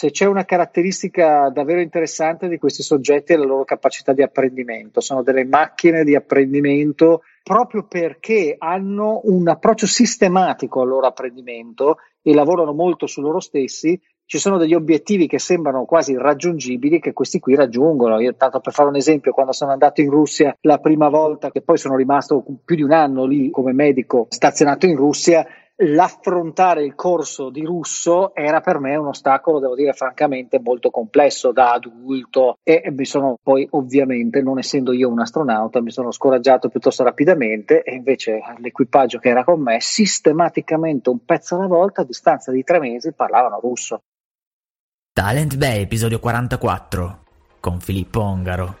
se 0.00 0.12
c'è 0.12 0.24
una 0.24 0.46
caratteristica 0.46 1.50
davvero 1.50 1.78
interessante 1.78 2.48
di 2.48 2.56
questi 2.56 2.82
soggetti 2.82 3.34
è 3.34 3.36
la 3.36 3.44
loro 3.44 3.64
capacità 3.64 4.14
di 4.14 4.22
apprendimento, 4.22 5.02
sono 5.02 5.22
delle 5.22 5.44
macchine 5.44 6.04
di 6.04 6.14
apprendimento 6.14 7.20
proprio 7.42 7.84
perché 7.86 8.54
hanno 8.56 9.20
un 9.24 9.46
approccio 9.46 9.86
sistematico 9.86 10.80
al 10.80 10.88
loro 10.88 11.06
apprendimento 11.06 11.98
e 12.22 12.32
lavorano 12.32 12.72
molto 12.72 13.06
su 13.06 13.20
loro 13.20 13.40
stessi, 13.40 14.00
ci 14.24 14.38
sono 14.38 14.56
degli 14.56 14.74
obiettivi 14.74 15.26
che 15.26 15.38
sembrano 15.38 15.84
quasi 15.84 16.12
irraggiungibili 16.12 16.98
che 16.98 17.12
questi 17.12 17.40
qui 17.40 17.56
raggiungono. 17.56 18.20
Io, 18.20 18.36
tanto 18.36 18.60
per 18.60 18.72
fare 18.72 18.88
un 18.88 18.94
esempio, 18.94 19.32
quando 19.32 19.50
sono 19.50 19.72
andato 19.72 20.00
in 20.00 20.08
Russia 20.08 20.56
la 20.60 20.78
prima 20.78 21.08
volta, 21.08 21.50
che 21.50 21.62
poi 21.62 21.76
sono 21.76 21.96
rimasto 21.96 22.42
più 22.64 22.76
di 22.76 22.82
un 22.82 22.92
anno 22.92 23.26
lì 23.26 23.50
come 23.50 23.72
medico 23.72 24.28
stazionato 24.30 24.86
in 24.86 24.94
Russia, 24.94 25.44
l'affrontare 25.82 26.84
il 26.84 26.94
corso 26.94 27.50
di 27.50 27.64
russo 27.64 28.34
era 28.34 28.60
per 28.60 28.78
me 28.78 28.96
un 28.96 29.08
ostacolo, 29.08 29.60
devo 29.60 29.74
dire 29.74 29.92
francamente, 29.92 30.60
molto 30.60 30.90
complesso 30.90 31.52
da 31.52 31.72
adulto 31.72 32.58
e 32.62 32.90
mi 32.90 33.04
sono 33.04 33.38
poi 33.42 33.66
ovviamente, 33.70 34.42
non 34.42 34.58
essendo 34.58 34.92
io 34.92 35.08
un 35.08 35.20
astronauta, 35.20 35.80
mi 35.80 35.90
sono 35.90 36.10
scoraggiato 36.10 36.68
piuttosto 36.68 37.02
rapidamente 37.02 37.82
e 37.82 37.94
invece 37.94 38.40
l'equipaggio 38.58 39.18
che 39.18 39.28
era 39.28 39.44
con 39.44 39.60
me 39.60 39.80
sistematicamente 39.80 41.08
un 41.08 41.24
pezzo 41.24 41.56
alla 41.56 41.66
volta 41.66 42.02
a 42.02 42.04
distanza 42.04 42.52
di 42.52 42.62
tre 42.62 42.78
mesi 42.78 43.12
parlavano 43.12 43.60
russo. 43.60 44.02
Talent 45.12 45.56
Bay, 45.56 45.82
episodio 45.82 46.20
44, 46.20 47.18
con 47.58 47.80
Filippo 47.80 48.20
Ongaro. 48.20 48.78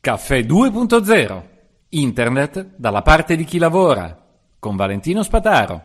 Caffè 0.00 0.40
2.0. 0.40 1.52
Internet 1.90 2.74
dalla 2.76 3.02
parte 3.02 3.36
di 3.36 3.44
chi 3.44 3.58
lavora 3.58 4.23
con 4.64 4.76
Valentino 4.76 5.22
Spataro. 5.22 5.82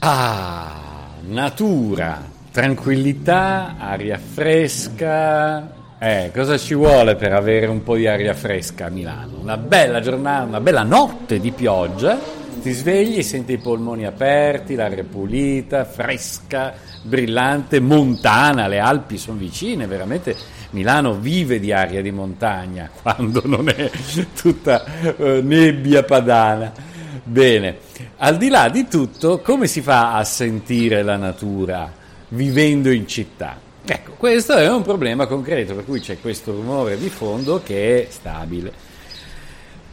Ah, 0.00 0.72
natura, 1.28 2.24
tranquillità, 2.50 3.76
aria 3.78 4.18
fresca. 4.18 5.72
Eh, 6.00 6.32
cosa 6.34 6.58
ci 6.58 6.74
vuole 6.74 7.14
per 7.14 7.32
avere 7.32 7.66
un 7.66 7.84
po' 7.84 7.94
di 7.94 8.08
aria 8.08 8.34
fresca 8.34 8.86
a 8.86 8.88
Milano? 8.88 9.38
Una 9.40 9.56
bella 9.56 10.00
giornata, 10.00 10.44
una 10.44 10.60
bella 10.60 10.82
notte 10.82 11.38
di 11.38 11.52
pioggia. 11.52 12.43
Ti 12.60 12.72
svegli, 12.72 13.22
senti 13.22 13.52
i 13.52 13.58
polmoni 13.58 14.06
aperti, 14.06 14.74
l'aria 14.74 15.04
pulita, 15.04 15.84
fresca, 15.84 16.74
brillante, 17.02 17.80
montana, 17.80 18.66
le 18.66 18.78
Alpi 18.78 19.18
sono 19.18 19.38
vicine, 19.38 19.86
veramente 19.86 20.34
Milano 20.74 21.14
vive 21.14 21.60
di 21.60 21.72
aria 21.72 22.02
di 22.02 22.10
montagna 22.10 22.90
quando 23.00 23.42
non 23.44 23.68
è 23.68 23.90
tutta 24.34 24.84
uh, 25.16 25.40
nebbia 25.42 26.02
padana. 26.02 26.72
Bene, 27.22 27.78
al 28.18 28.36
di 28.36 28.48
là 28.48 28.68
di 28.68 28.86
tutto, 28.88 29.40
come 29.40 29.66
si 29.66 29.80
fa 29.80 30.14
a 30.14 30.24
sentire 30.24 31.02
la 31.02 31.16
natura 31.16 31.90
vivendo 32.28 32.90
in 32.90 33.06
città? 33.06 33.58
Ecco, 33.86 34.12
questo 34.16 34.54
è 34.54 34.68
un 34.68 34.82
problema 34.82 35.26
concreto, 35.26 35.74
per 35.74 35.84
cui 35.84 36.00
c'è 36.00 36.18
questo 36.20 36.52
rumore 36.52 36.98
di 36.98 37.08
fondo 37.08 37.62
che 37.62 38.02
è 38.02 38.10
stabile. 38.10 38.72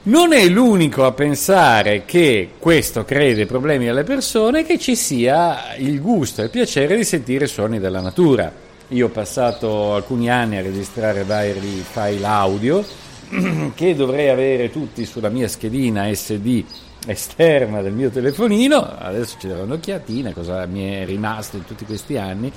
Non 0.03 0.33
è 0.33 0.47
l'unico 0.47 1.05
a 1.05 1.11
pensare 1.11 2.05
che 2.05 2.53
questo 2.57 3.05
crei 3.05 3.45
problemi 3.45 3.87
alle 3.87 4.03
persone 4.03 4.65
che 4.65 4.79
ci 4.79 4.95
sia 4.95 5.75
il 5.75 6.01
gusto 6.01 6.41
e 6.41 6.45
il 6.45 6.49
piacere 6.49 6.95
di 6.95 7.03
sentire 7.03 7.45
suoni 7.45 7.79
della 7.79 8.01
natura. 8.01 8.51
Io 8.87 9.05
ho 9.05 9.09
passato 9.09 9.93
alcuni 9.93 10.27
anni 10.27 10.57
a 10.57 10.63
registrare 10.63 11.23
vari 11.23 11.85
file 11.87 12.25
audio 12.25 12.83
che 13.75 13.93
dovrei 13.93 14.29
avere 14.29 14.71
tutti 14.71 15.05
sulla 15.05 15.29
mia 15.29 15.47
schedina 15.47 16.11
SD 16.11 16.63
esterna 17.05 17.81
del 17.81 17.93
mio 17.93 18.09
telefonino, 18.09 18.79
adesso 18.79 19.37
ci 19.39 19.47
darò 19.47 19.63
un'occhiatina, 19.63 20.33
cosa 20.33 20.65
mi 20.67 20.83
è 20.83 21.05
rimasto 21.05 21.57
in 21.57 21.65
tutti 21.65 21.83
questi 21.85 22.17
anni, 22.17 22.51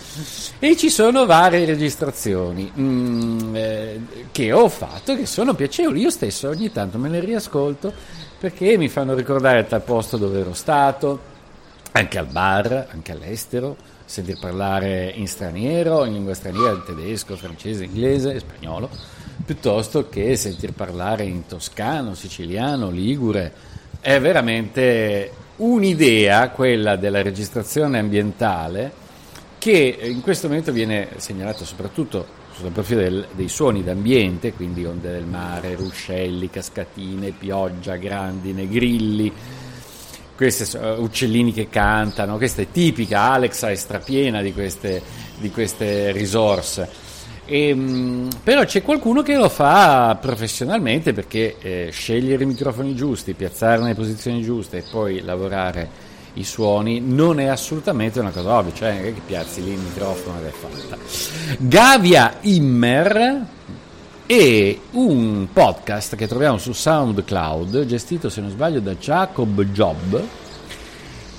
e 0.58 0.76
ci 0.76 0.90
sono 0.90 1.24
varie 1.24 1.64
registrazioni. 1.64 2.70
Mm, 2.78 3.56
eh, 3.56 3.93
che 4.34 4.50
ho 4.50 4.68
fatto 4.68 5.14
che 5.14 5.26
sono 5.26 5.54
piacevoli, 5.54 6.00
io 6.00 6.10
stesso 6.10 6.48
ogni 6.48 6.72
tanto 6.72 6.98
me 6.98 7.08
le 7.08 7.20
riascolto 7.20 7.92
perché 8.36 8.76
mi 8.76 8.88
fanno 8.88 9.14
ricordare 9.14 9.64
tal 9.64 9.82
posto 9.82 10.16
dove 10.16 10.40
ero 10.40 10.54
stato, 10.54 11.20
anche 11.92 12.18
al 12.18 12.26
bar, 12.26 12.88
anche 12.90 13.12
all'estero, 13.12 13.76
sentir 14.04 14.40
parlare 14.40 15.12
in 15.14 15.28
straniero, 15.28 16.04
in 16.04 16.14
lingua 16.14 16.34
straniera, 16.34 16.72
in 16.72 16.82
tedesco, 16.84 17.36
francese, 17.36 17.84
inglese, 17.84 18.40
spagnolo, 18.40 18.90
piuttosto 19.44 20.08
che 20.08 20.34
sentir 20.34 20.72
parlare 20.72 21.22
in 21.22 21.46
toscano, 21.46 22.14
siciliano, 22.14 22.90
ligure, 22.90 23.52
è 24.00 24.18
veramente 24.18 25.30
un'idea, 25.58 26.48
quella 26.48 26.96
della 26.96 27.22
registrazione 27.22 28.00
ambientale, 28.00 29.02
che 29.64 29.96
in 30.02 30.20
questo 30.20 30.46
momento 30.46 30.72
viene 30.72 31.08
segnalata 31.16 31.64
soprattutto 31.64 32.26
sul 32.52 32.70
profilo 32.70 33.00
del, 33.00 33.28
dei 33.32 33.48
suoni 33.48 33.82
d'ambiente, 33.82 34.52
quindi 34.52 34.84
onde 34.84 35.10
del 35.10 35.24
mare, 35.24 35.74
ruscelli, 35.74 36.50
cascatine, 36.50 37.30
pioggia, 37.30 37.96
grandine, 37.96 38.68
grilli, 38.68 39.32
questi 40.36 40.76
uh, 40.76 41.00
uccellini 41.02 41.54
che 41.54 41.70
cantano, 41.70 42.36
questa 42.36 42.60
è 42.60 42.70
tipica, 42.70 43.30
Alexa 43.32 43.70
è 43.70 43.74
strapiena 43.74 44.42
di 44.42 44.52
queste, 44.52 45.00
di 45.38 45.50
queste 45.50 46.12
risorse. 46.12 46.86
E, 47.46 47.68
ehm, 47.68 48.28
però 48.42 48.64
c'è 48.64 48.82
qualcuno 48.82 49.22
che 49.22 49.34
lo 49.34 49.48
fa 49.48 50.18
professionalmente 50.20 51.14
perché 51.14 51.56
eh, 51.58 51.88
scegliere 51.90 52.42
i 52.42 52.46
microfoni 52.46 52.94
giusti, 52.94 53.32
piazzare 53.32 53.80
nelle 53.80 53.94
posizioni 53.94 54.42
giuste 54.42 54.76
e 54.76 54.84
poi 54.90 55.22
lavorare 55.22 56.12
i 56.34 56.44
suoni 56.44 57.00
non 57.00 57.38
è 57.38 57.46
assolutamente 57.46 58.20
una 58.20 58.30
cosa 58.30 58.58
ovvia, 58.58 58.72
cioè 58.74 59.00
che 59.14 59.20
piazzi 59.24 59.62
lì 59.62 59.72
il 59.72 59.78
microfono 59.78 60.38
ed 60.38 60.46
è 60.46 60.50
fatta. 60.50 60.96
Gavia 61.58 62.38
Immer 62.40 63.46
è 64.26 64.78
un 64.92 65.48
podcast 65.52 66.16
che 66.16 66.26
troviamo 66.26 66.58
su 66.58 66.72
SoundCloud, 66.72 67.84
gestito 67.84 68.28
se 68.28 68.40
non 68.40 68.50
sbaglio 68.50 68.80
da 68.80 68.94
Jacob 68.94 69.62
Job 69.64 70.22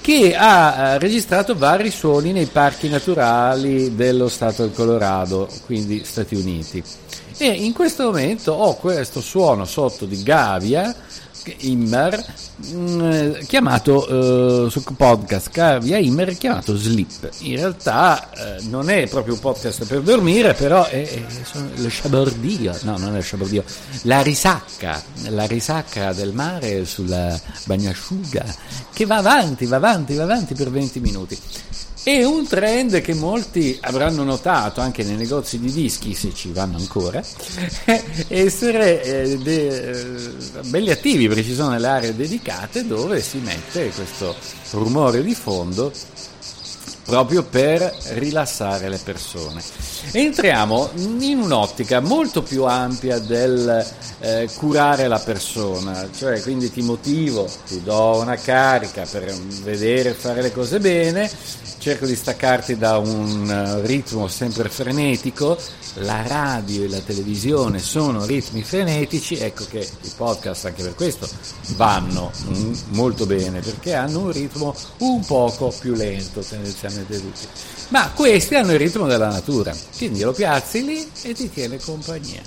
che 0.06 0.36
ha 0.36 0.76
eh, 0.76 1.00
registrato 1.00 1.56
vari 1.56 1.90
suoni 1.90 2.32
nei 2.32 2.46
parchi 2.46 2.90
naturali 2.90 3.96
dello 3.96 4.28
stato 4.28 4.62
del 4.62 4.72
Colorado, 4.72 5.50
quindi 5.66 6.04
Stati 6.06 6.36
Uniti. 6.36 6.84
E 7.38 7.48
in 7.48 7.74
questo 7.74 8.04
momento 8.04 8.52
ho 8.52 8.76
questo 8.76 9.20
suono 9.20 9.66
sotto 9.66 10.06
di 10.06 10.22
Gavia 10.22 10.96
Immer 11.60 12.26
mm, 12.74 13.34
chiamato 13.48 14.66
eh, 14.66 14.70
su 14.70 14.84
podcast 14.84 15.50
Cavia 15.50 15.98
Immer 15.98 16.38
chiamato 16.38 16.76
Sleep. 16.76 17.30
In 17.40 17.56
realtà 17.58 18.32
eh, 18.32 18.64
non 18.70 18.90
è 18.90 19.08
proprio 19.08 19.34
un 19.34 19.40
podcast 19.40 19.86
per 19.86 20.02
dormire 20.02 20.54
però 20.54 20.86
è, 20.86 21.08
è 21.08 21.24
lo 21.76 21.90
sciabordio 21.90 22.78
no 22.84 22.98
non 22.98 23.12
è 23.12 23.16
lo 23.16 23.22
sciabordio 23.22 23.64
la 24.04 24.22
risacca 24.22 25.02
la 25.30 25.46
risacca 25.46 26.14
del 26.14 26.34
mare 26.34 26.86
sulla 26.86 27.40
bagnasciuga 27.66 28.46
che 28.94 29.06
va 29.06 29.18
avanti 29.18 29.66
va 29.66 29.78
avanti 29.78 30.16
va 30.16 30.24
avanti 30.24 30.54
per 30.54 30.70
20 30.70 31.00
minuti 31.00 31.40
è 32.06 32.24
un 32.24 32.46
trend 32.48 33.02
che 33.02 33.16
molti 33.16 33.76
avranno 33.82 34.24
notato 34.24 34.80
anche 34.80 35.04
nei 35.04 35.16
negozi 35.16 35.58
di 35.58 35.72
dischi, 35.72 36.14
se 36.14 36.36
ci 36.36 36.52
vanno 36.52 36.78
ancora, 36.78 37.20
essere 38.28 39.04
eh, 39.04 39.38
de, 39.40 39.90
eh, 39.90 40.32
belli 40.66 40.92
attivi 40.92 41.28
perché 41.28 41.44
ci 41.44 41.56
sono 41.56 41.72
delle 41.72 41.88
aree 41.88 42.16
dedicate 42.16 42.86
dove 42.86 43.22
si 43.24 43.40
mette 43.40 43.90
questo 43.90 44.36
rumore 44.74 45.24
di 45.24 45.34
fondo 45.34 45.92
proprio 47.06 47.42
per 47.42 47.82
rilassare 48.14 48.88
le 48.88 49.00
persone. 49.04 49.64
Entriamo 50.12 50.92
in 50.98 51.40
un'ottica 51.40 52.02
molto 52.02 52.44
più 52.44 52.66
ampia 52.66 53.18
del 53.18 53.84
eh, 54.20 54.48
curare 54.58 55.08
la 55.08 55.20
persona, 55.20 56.08
cioè 56.16 56.40
quindi 56.42 56.72
ti 56.72 56.84
motivo, 56.84 57.50
ti 57.68 57.82
do 57.82 58.20
una 58.22 58.36
carica 58.36 59.08
per 59.10 59.34
vedere 59.64 60.14
fare 60.14 60.44
le 60.44 60.52
cose 60.52 60.80
bene 60.80 61.64
cerco 61.86 62.08
di 62.08 62.16
staccarti 62.16 62.78
da 62.78 62.98
un 62.98 63.48
eh, 63.48 63.86
ritmo 63.86 64.28
sempre 64.28 64.70
frenetico, 64.70 65.56
la 65.98 66.26
radio 66.26 66.84
e 66.84 66.90
la 66.90 67.00
televisione 67.00 67.78
sono 67.78 68.26
ritmi 68.26 68.64
frenetici, 68.64 69.38
ecco 69.38 69.66
che 69.70 69.88
i 70.02 70.12
podcast 70.18 70.66
anche 70.66 70.82
per 70.82 70.96
questo 70.96 71.30
vanno 71.76 72.32
mm, 72.48 72.74
molto 72.94 73.28
bene 73.28 73.60
perché 73.60 73.94
hanno 73.94 74.22
un 74.22 74.32
ritmo 74.32 74.76
un 74.98 75.24
poco 75.26 75.72
più 75.80 75.94
lento 75.94 76.40
tendenzialmente 76.40 77.22
tutti. 77.22 77.46
Ma 77.90 78.10
questi 78.16 78.56
hanno 78.56 78.72
il 78.72 78.80
ritmo 78.80 79.06
della 79.06 79.30
natura, 79.30 79.72
quindi 79.96 80.22
lo 80.22 80.32
piazzi 80.32 80.84
lì 80.84 81.08
e 81.22 81.34
ti 81.36 81.52
tiene 81.52 81.78
compagnia. 81.80 82.42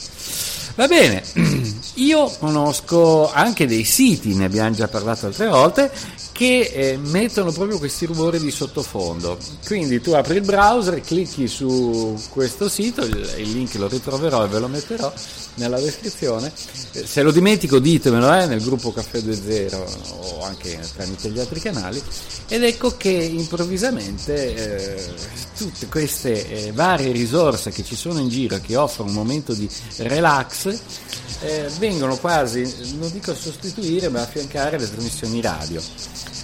Va 0.75 0.89
bene, 0.89 1.23
io 1.95 2.29
conosco 2.41 3.31
anche 3.33 3.69
dei 3.69 3.85
siti, 3.85 4.35
ne 4.35 4.47
abbiamo 4.47 4.71
già 4.73 4.89
parlato 4.89 5.27
altre 5.27 5.47
volte, 5.47 5.93
che 6.39 6.71
eh, 6.73 6.97
mettono 6.99 7.51
proprio 7.51 7.79
questi 7.79 8.07
rumori 8.07 8.39
di 8.39 8.53
sottofondo. 8.53 9.37
Quindi 9.67 10.01
tu 10.01 10.13
apri 10.13 10.37
il 10.37 10.43
browser, 10.43 11.01
clicchi 11.01 11.49
su 11.49 12.17
questo 12.31 12.69
sito, 12.69 13.05
il, 13.05 13.29
il 13.39 13.51
link 13.51 13.75
lo 13.75 13.89
ritroverò 13.89 14.45
e 14.45 14.47
ve 14.47 14.61
lo 14.61 14.69
metterò 14.69 15.13
nella 15.55 15.81
descrizione. 15.81 16.53
Eh, 16.93 17.05
se 17.05 17.23
lo 17.23 17.33
dimentico 17.33 17.81
ditemelo 17.81 18.33
eh, 18.33 18.47
nel 18.47 18.63
gruppo 18.63 18.93
Caffè 18.93 19.19
2.0 19.19 20.37
o 20.39 20.45
anche 20.45 20.79
tramite 20.95 21.29
gli 21.31 21.41
altri 21.41 21.59
canali. 21.59 22.01
Ed 22.47 22.63
ecco 22.63 22.97
che 22.97 23.11
improvvisamente 23.11 24.55
eh, 24.55 25.05
tutte 25.59 25.87
queste 25.89 26.67
eh, 26.69 26.73
varie 26.73 27.11
risorse 27.11 27.73
che 27.73 27.83
ci 27.83 27.97
sono 27.97 28.21
in 28.21 28.29
giro 28.29 28.61
che 28.61 28.77
offrono 28.77 29.11
un 29.11 29.17
momento 29.17 29.53
di 29.55 29.69
relax 29.97 30.79
eh, 31.41 31.69
vengono 31.79 32.17
quasi, 32.17 32.63
non 32.99 33.11
dico 33.11 33.33
a 33.33 33.35
sostituire, 33.35 34.09
ma 34.09 34.23
affiancare 34.23 34.79
le 34.79 34.89
trasmissioni 34.89 35.41
radio 35.41 35.83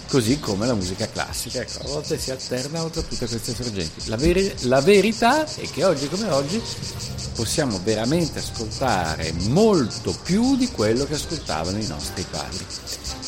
così 0.09 0.39
come 0.39 0.67
la 0.67 0.75
musica 0.75 1.09
classica. 1.09 1.61
Ecco, 1.61 1.81
a 1.81 1.89
volte 1.89 2.19
si 2.19 2.31
alternano 2.31 2.91
tra 2.91 3.03
tutte 3.03 3.27
queste 3.27 3.55
sorgenti. 3.55 4.09
La, 4.09 4.17
veri- 4.17 4.55
la 4.63 4.81
verità 4.81 5.45
è 5.45 5.69
che 5.71 5.85
oggi 5.85 6.09
come 6.09 6.29
oggi 6.31 6.63
possiamo 7.35 7.81
veramente 7.83 8.39
ascoltare 8.39 9.33
molto 9.49 10.17
più 10.23 10.57
di 10.57 10.69
quello 10.69 11.05
che 11.05 11.15
ascoltavano 11.15 11.79
i 11.79 11.87
nostri 11.87 12.25
padri. 12.31 12.65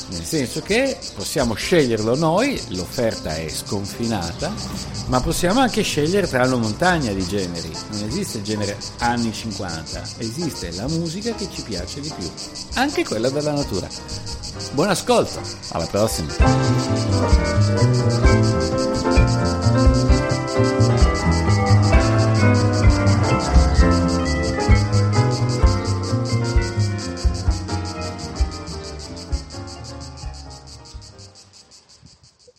Nel 0.08 0.24
senso 0.24 0.60
che 0.62 0.96
possiamo 1.14 1.54
sceglierlo 1.54 2.14
noi, 2.14 2.60
l'offerta 2.68 3.34
è 3.34 3.48
sconfinata, 3.48 4.52
ma 5.06 5.20
possiamo 5.20 5.60
anche 5.60 5.82
scegliere 5.82 6.28
tra 6.28 6.46
una 6.46 6.56
montagna 6.56 7.12
di 7.12 7.26
generi. 7.26 7.70
Non 7.90 8.04
esiste 8.04 8.38
il 8.38 8.44
genere 8.44 8.76
anni 8.98 9.32
50, 9.32 10.02
esiste 10.18 10.70
la 10.72 10.86
musica 10.86 11.34
che 11.34 11.48
ci 11.52 11.62
piace 11.62 12.00
di 12.00 12.12
più, 12.16 12.30
anche 12.74 13.04
quella 13.04 13.30
della 13.30 13.52
natura. 13.52 13.88
Buon 14.72 14.90
ascolto, 14.90 15.40
alla 15.70 15.86
prossima. 15.86 16.34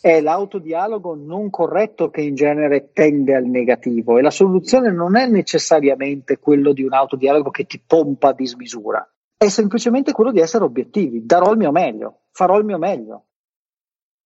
È 0.00 0.20
l'autodialogo 0.20 1.14
non 1.14 1.50
corretto 1.50 2.10
che 2.10 2.20
in 2.20 2.34
genere 2.34 2.90
tende 2.92 3.34
al 3.34 3.44
negativo 3.44 4.18
e 4.18 4.22
la 4.22 4.30
soluzione 4.30 4.90
non 4.92 5.16
è 5.16 5.26
necessariamente 5.26 6.38
quello 6.38 6.72
di 6.72 6.82
un 6.82 6.92
autodialogo 6.92 7.50
che 7.50 7.64
ti 7.64 7.82
pompa 7.84 8.28
a 8.28 8.34
dismisura 8.34 9.08
è 9.38 9.48
semplicemente 9.48 10.10
quello 10.12 10.32
di 10.32 10.40
essere 10.40 10.64
obiettivi. 10.64 11.24
Darò 11.24 11.52
il 11.52 11.58
mio 11.58 11.70
meglio, 11.70 12.22
farò 12.32 12.58
il 12.58 12.64
mio 12.64 12.76
meglio. 12.76 13.26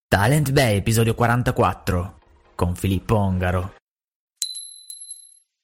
Talent 0.07 0.51
Bay, 0.51 0.77
episodio 0.77 1.13
44, 1.13 2.19
con 2.55 2.73
Filippo 2.73 3.15
Ongaro. 3.15 3.75